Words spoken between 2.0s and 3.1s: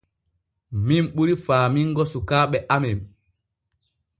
sukaaɓe amen.